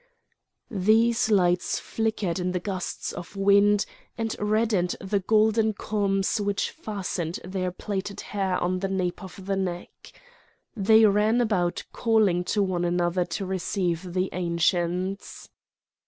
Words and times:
These 0.71 1.29
lights 1.29 1.77
flickered 1.79 2.39
in 2.39 2.53
the 2.53 2.59
gusts 2.59 3.11
of 3.13 3.35
wind 3.35 3.85
and 4.17 4.35
reddened 4.39 4.95
the 4.99 5.19
golden 5.19 5.73
combs 5.73 6.41
which 6.41 6.71
fastened 6.71 7.39
their 7.43 7.71
plaited 7.71 8.21
hair 8.21 8.57
on 8.57 8.79
the 8.79 8.87
nape 8.87 9.23
of 9.23 9.45
the 9.45 9.55
neck. 9.55 10.11
They 10.75 11.05
ran 11.05 11.39
about 11.39 11.83
calling 11.93 12.43
to 12.45 12.63
one 12.63 12.83
another 12.83 13.25
to 13.25 13.45
receive 13.45 14.13
the 14.13 14.29
Ancients. 14.33 15.49